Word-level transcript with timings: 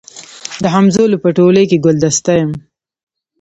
د 0.61 0.63
همزولو 0.75 1.17
په 1.23 1.29
ټولۍ 1.37 1.65
کي 1.69 1.77
ګلدسته 1.85 2.31
یم 2.39 2.51